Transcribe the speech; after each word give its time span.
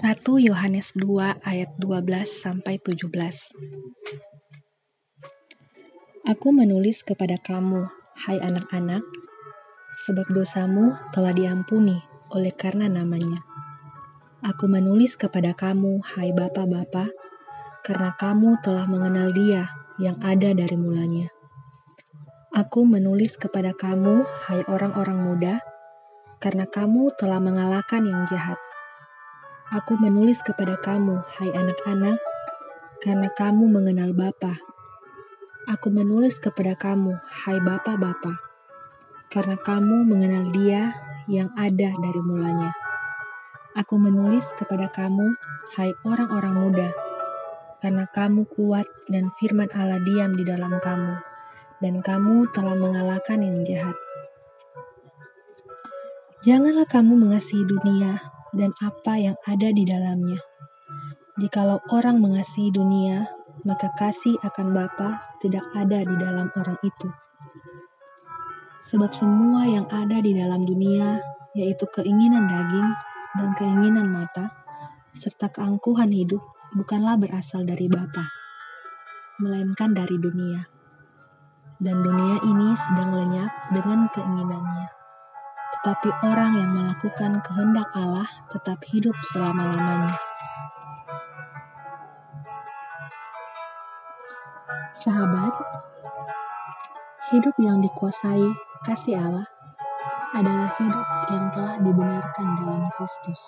1 0.00 0.24
Yohanes 0.40 0.96
2 0.96 1.44
ayat 1.44 1.76
12 1.76 2.24
sampai 2.24 2.80
17. 2.80 3.12
Aku 6.24 6.48
menulis 6.48 7.04
kepada 7.04 7.36
kamu, 7.36 7.92
hai 8.24 8.40
anak-anak, 8.40 9.04
sebab 10.08 10.32
dosamu 10.32 10.96
telah 11.12 11.36
diampuni 11.36 12.00
oleh 12.32 12.56
karena 12.56 12.88
namanya. 12.88 13.44
Aku 14.40 14.64
menulis 14.64 15.20
kepada 15.20 15.52
kamu, 15.52 16.00
hai 16.16 16.32
bapak-bapak, 16.32 17.12
karena 17.84 18.16
kamu 18.16 18.64
telah 18.64 18.88
mengenal 18.88 19.28
Dia 19.36 19.68
yang 20.00 20.16
ada 20.24 20.56
dari 20.56 20.80
mulanya. 20.80 21.28
Aku 22.56 22.88
menulis 22.88 23.36
kepada 23.36 23.76
kamu, 23.76 24.24
hai 24.48 24.64
orang-orang 24.72 25.20
muda, 25.20 25.60
karena 26.40 26.64
kamu 26.64 27.12
telah 27.20 27.44
mengalahkan 27.44 28.08
yang 28.08 28.24
jahat. 28.24 28.56
Aku 29.72 29.96
menulis 29.96 30.44
kepada 30.44 30.76
kamu, 30.76 31.24
hai 31.40 31.48
anak-anak, 31.48 32.20
karena 33.00 33.32
kamu 33.32 33.72
mengenal 33.72 34.12
Bapa. 34.12 34.60
Aku 35.64 35.88
menulis 35.88 36.36
kepada 36.36 36.76
kamu, 36.76 37.16
hai 37.16 37.56
Bapa-bapa, 37.56 38.36
karena 39.32 39.56
kamu 39.56 40.04
mengenal 40.04 40.52
Dia 40.52 40.92
yang 41.24 41.48
ada 41.56 41.88
dari 41.88 42.20
mulanya. 42.20 42.76
Aku 43.72 43.96
menulis 43.96 44.44
kepada 44.60 44.92
kamu, 44.92 45.40
hai 45.80 45.96
orang-orang 46.04 46.52
muda, 46.52 46.88
karena 47.80 48.04
kamu 48.12 48.44
kuat 48.52 48.84
dan 49.08 49.32
firman 49.40 49.72
Allah 49.72 50.04
diam 50.04 50.36
di 50.36 50.44
dalam 50.44 50.76
kamu, 50.84 51.16
dan 51.80 51.94
kamu 52.04 52.44
telah 52.52 52.76
mengalahkan 52.76 53.40
yang 53.40 53.64
jahat. 53.64 53.96
Janganlah 56.44 56.84
kamu 56.84 57.16
mengasihi 57.24 57.64
dunia 57.64 58.41
dan 58.52 58.70
apa 58.84 59.16
yang 59.16 59.36
ada 59.48 59.68
di 59.72 59.84
dalamnya. 59.88 60.40
Jikalau 61.40 61.80
orang 61.88 62.20
mengasihi 62.20 62.68
dunia, 62.68 63.24
maka 63.64 63.88
kasih 63.96 64.36
akan 64.44 64.76
Bapa 64.76 65.40
tidak 65.40 65.64
ada 65.72 66.04
di 66.04 66.14
dalam 66.20 66.52
orang 66.52 66.76
itu. 66.84 67.08
Sebab 68.92 69.16
semua 69.16 69.64
yang 69.64 69.88
ada 69.88 70.20
di 70.20 70.36
dalam 70.36 70.68
dunia, 70.68 71.16
yaitu 71.56 71.88
keinginan 71.88 72.44
daging 72.44 72.88
dan 73.40 73.50
keinginan 73.56 74.12
mata, 74.12 74.52
serta 75.16 75.48
keangkuhan 75.48 76.12
hidup, 76.12 76.44
bukanlah 76.76 77.16
berasal 77.16 77.64
dari 77.64 77.88
Bapa, 77.88 78.28
melainkan 79.40 79.96
dari 79.96 80.20
dunia. 80.20 80.68
Dan 81.82 81.98
dunia 82.04 82.38
ini 82.44 82.68
sedang 82.78 83.10
lenyap 83.16 83.50
dengan 83.72 84.06
keinginannya. 84.12 85.01
Tetapi 85.82 86.14
orang 86.22 86.62
yang 86.62 86.70
melakukan 86.78 87.42
kehendak 87.42 87.90
Allah 87.98 88.30
tetap 88.54 88.78
hidup 88.86 89.18
selama-lamanya. 89.34 90.14
Sahabat, 95.02 95.50
hidup 97.34 97.58
yang 97.58 97.82
dikuasai 97.82 98.46
kasih 98.86 99.18
Allah 99.26 99.42
adalah 100.38 100.70
hidup 100.78 101.06
yang 101.34 101.50
telah 101.50 101.74
dibenarkan 101.82 102.46
dalam 102.62 102.86
Kristus. 102.94 103.42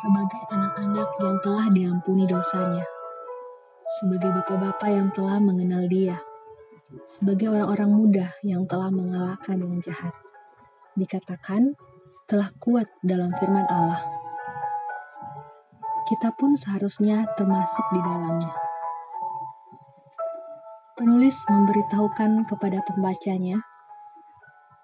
Sebagai 0.00 0.40
anak-anak 0.56 1.08
yang 1.20 1.36
telah 1.44 1.66
diampuni 1.68 2.24
dosanya, 2.24 2.88
sebagai 4.00 4.40
bapak-bapak 4.40 4.88
yang 4.88 5.12
telah 5.12 5.36
mengenal 5.36 5.84
Dia, 5.84 6.16
sebagai 7.12 7.52
orang-orang 7.52 7.92
muda 7.92 8.26
yang 8.40 8.64
telah 8.64 8.88
mengalahkan 8.88 9.60
yang 9.60 9.76
jahat 9.84 10.16
dikatakan 10.96 11.72
telah 12.28 12.48
kuat 12.60 12.88
dalam 13.04 13.32
firman 13.36 13.68
Allah. 13.68 14.02
Kita 16.08 16.32
pun 16.32 16.56
seharusnya 16.56 17.28
termasuk 17.36 17.86
di 17.92 18.00
dalamnya. 18.00 18.52
Penulis 20.96 21.36
memberitahukan 21.48 22.44
kepada 22.48 22.84
pembacanya 22.84 23.64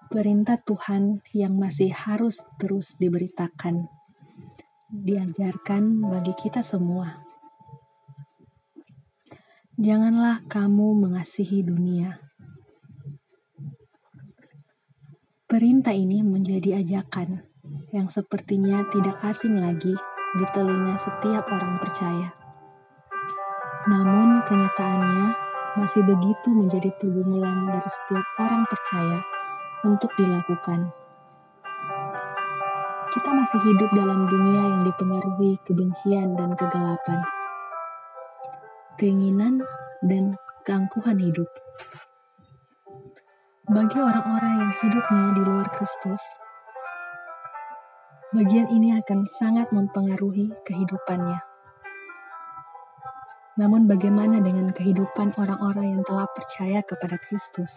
perintah 0.09 0.57
Tuhan 0.57 1.21
yang 1.37 1.53
masih 1.57 1.93
harus 1.93 2.41
terus 2.57 2.97
diberitakan, 2.97 3.89
diajarkan 4.89 6.01
bagi 6.05 6.33
kita 6.33 6.65
semua. 6.65 7.21
Janganlah 9.79 10.43
kamu 10.49 11.07
mengasihi 11.07 11.63
dunia 11.63 12.28
Perintah 15.59 15.91
ini 15.91 16.23
menjadi 16.23 16.79
ajakan 16.79 17.43
yang 17.91 18.07
sepertinya 18.07 18.87
tidak 18.95 19.19
asing 19.27 19.59
lagi 19.59 19.91
di 20.39 20.45
telinga 20.55 20.95
setiap 20.95 21.51
orang 21.51 21.75
percaya. 21.83 22.31
Namun 23.91 24.39
kenyataannya 24.47 25.35
masih 25.75 26.07
begitu 26.07 26.55
menjadi 26.55 26.95
pergumulan 26.95 27.67
dari 27.67 27.89
setiap 27.91 28.23
orang 28.39 28.63
percaya 28.71 29.19
untuk 29.83 30.07
dilakukan. 30.15 30.95
Kita 33.11 33.27
masih 33.27 33.59
hidup 33.59 33.91
dalam 33.91 34.31
dunia 34.31 34.63
yang 34.63 34.87
dipengaruhi 34.87 35.59
kebencian 35.67 36.39
dan 36.39 36.55
kegelapan, 36.55 37.19
keinginan 38.95 39.59
dan 40.07 40.39
keangkuhan 40.63 41.19
hidup. 41.19 41.51
Bagi 43.69 44.01
orang-orang 44.01 44.65
yang 44.65 44.73
hidupnya 44.81 45.29
di 45.37 45.41
luar 45.45 45.69
Kristus, 45.69 46.17
bagian 48.33 48.65
ini 48.73 48.97
akan 48.97 49.29
sangat 49.37 49.69
mempengaruhi 49.69 50.49
kehidupannya. 50.65 51.37
Namun 53.61 53.85
bagaimana 53.85 54.41
dengan 54.41 54.73
kehidupan 54.73 55.37
orang-orang 55.37 55.93
yang 55.93 56.01
telah 56.01 56.25
percaya 56.33 56.81
kepada 56.81 57.21
Kristus? 57.21 57.69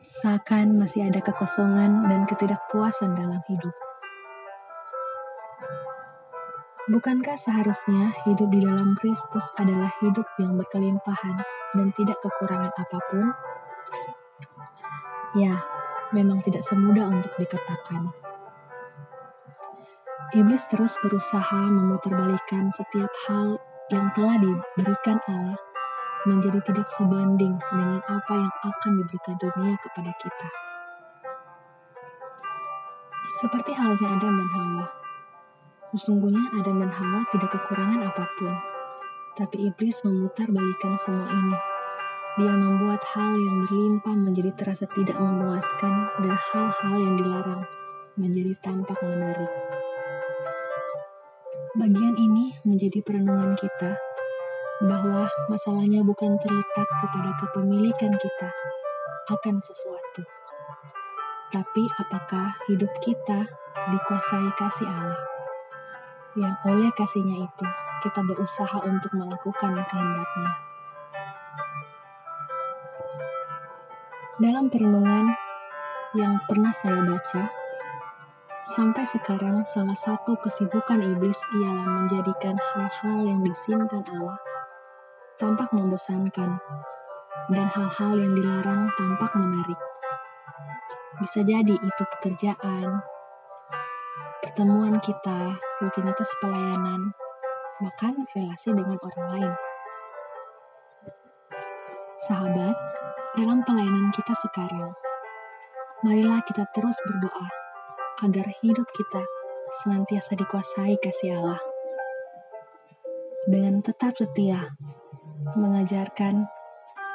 Seakan 0.00 0.80
masih 0.80 1.12
ada 1.12 1.20
kekosongan 1.20 2.08
dan 2.08 2.24
ketidakpuasan 2.24 3.12
dalam 3.12 3.44
hidup. 3.44 3.76
Bukankah 6.88 7.36
seharusnya 7.36 8.08
hidup 8.24 8.48
di 8.48 8.64
dalam 8.64 8.96
Kristus 8.96 9.44
adalah 9.60 9.92
hidup 10.00 10.24
yang 10.40 10.56
berkelimpahan 10.56 11.57
dan 11.76 11.88
tidak 11.92 12.16
kekurangan 12.24 12.72
apa 12.72 12.98
pun? 13.10 13.26
Ya, 15.36 15.54
memang 16.14 16.40
tidak 16.40 16.64
semudah 16.64 17.08
untuk 17.12 17.32
dikatakan. 17.36 18.12
Iblis 20.32 20.68
terus 20.68 20.96
berusaha 21.00 21.72
memutarbalikkan 21.72 22.68
setiap 22.72 23.08
hal 23.28 23.56
yang 23.88 24.12
telah 24.12 24.36
diberikan 24.36 25.16
Allah 25.24 25.56
menjadi 26.28 26.60
tidak 26.68 26.88
sebanding 26.92 27.56
dengan 27.72 28.00
apa 28.04 28.34
yang 28.36 28.54
akan 28.60 28.92
diberikan 29.00 29.36
dunia 29.40 29.74
kepada 29.80 30.12
kita. 30.20 30.48
Seperti 33.40 33.72
halnya 33.72 34.18
Adam 34.18 34.34
dan 34.36 34.50
Hawa, 34.52 34.84
Sesungguhnya 35.88 36.52
Adam 36.52 36.84
dan 36.84 36.92
Hawa 36.92 37.24
tidak 37.32 37.48
kekurangan 37.48 38.04
apa 38.04 38.28
pun. 38.36 38.52
Tapi 39.38 39.70
iblis 39.70 40.02
memutar 40.02 40.50
balikan 40.50 40.98
semua 41.06 41.30
ini. 41.30 41.54
Dia 42.42 42.58
membuat 42.58 42.98
hal 43.14 43.38
yang 43.38 43.62
berlimpah 43.62 44.18
menjadi 44.18 44.50
terasa 44.58 44.90
tidak 44.98 45.14
memuaskan 45.14 45.94
dan 46.26 46.34
hal-hal 46.34 46.96
yang 46.98 47.14
dilarang 47.14 47.62
menjadi 48.18 48.58
tampak 48.66 48.98
menarik. 48.98 49.46
Bagian 51.78 52.18
ini 52.18 52.50
menjadi 52.66 52.98
perenungan 53.06 53.54
kita 53.54 53.94
bahwa 54.82 55.30
masalahnya 55.46 56.02
bukan 56.02 56.34
terletak 56.42 56.88
kepada 56.98 57.30
kepemilikan 57.38 58.18
kita 58.18 58.50
akan 59.30 59.62
sesuatu. 59.62 60.26
Tapi 61.54 61.82
apakah 62.02 62.58
hidup 62.66 62.90
kita 62.98 63.46
dikuasai 63.86 64.50
kasih 64.58 64.90
Allah? 64.90 65.37
Yang 66.38 66.54
oleh 66.62 66.94
kasihnya 66.94 67.42
itu 67.42 67.66
kita 68.06 68.22
berusaha 68.22 68.78
untuk 68.86 69.10
melakukan 69.18 69.82
kehendaknya. 69.82 70.52
Dalam 74.38 74.70
perenungan 74.70 75.34
yang 76.14 76.38
pernah 76.46 76.70
saya 76.70 77.02
baca, 77.02 77.50
sampai 78.70 79.02
sekarang 79.10 79.66
salah 79.66 79.98
satu 79.98 80.38
kesibukan 80.38 81.02
iblis 81.02 81.42
ialah 81.58 82.06
menjadikan 82.06 82.54
hal-hal 82.54 83.18
yang 83.26 83.42
disinkan 83.42 84.06
Allah 84.14 84.38
tampak 85.38 85.70
membosankan 85.70 86.58
dan 87.54 87.66
hal-hal 87.70 88.12
yang 88.18 88.34
dilarang 88.34 88.90
tampak 88.98 89.30
menarik. 89.38 89.78
Bisa 91.22 91.46
jadi 91.46 91.78
itu 91.78 92.02
pekerjaan, 92.18 92.98
pertemuan 94.42 94.98
kita, 94.98 95.54
rutinitas 95.78 96.26
pelayanan, 96.42 97.14
bahkan 97.78 98.26
relasi 98.34 98.74
dengan 98.74 98.98
orang 98.98 99.26
lain. 99.30 99.52
Sahabat, 102.26 102.74
dalam 103.38 103.62
pelayanan 103.62 104.10
kita 104.10 104.34
sekarang, 104.42 104.90
marilah 106.02 106.42
kita 106.50 106.66
terus 106.74 106.98
berdoa 107.06 107.46
agar 108.26 108.50
hidup 108.58 108.90
kita 108.90 109.22
senantiasa 109.82 110.34
dikuasai 110.34 110.98
kasih 110.98 111.38
Allah. 111.38 111.62
Dengan 113.46 113.78
tetap 113.78 114.18
setia 114.18 114.74
mengajarkan 115.54 116.42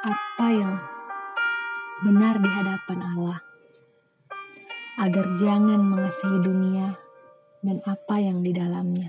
apa 0.08 0.46
yang 0.48 0.80
benar 2.00 2.40
di 2.40 2.48
hadapan 2.48 2.98
Allah, 3.12 3.38
agar 5.04 5.36
jangan 5.36 5.84
mengasihi 5.84 6.40
dunia 6.40 6.96
dan 7.64 7.80
apa 7.88 8.20
yang 8.20 8.44
di 8.44 8.52
dalamnya, 8.52 9.08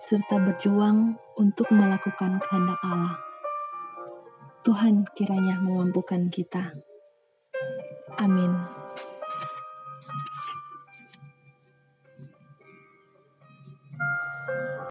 serta 0.00 0.40
berjuang 0.40 1.20
untuk 1.36 1.68
melakukan 1.68 2.40
kehendak 2.40 2.80
Allah. 2.80 3.20
Tuhan 4.64 5.04
kiranya 5.12 5.60
memampukan 5.60 6.32
kita. 6.32 6.72
Amin. 8.16 8.81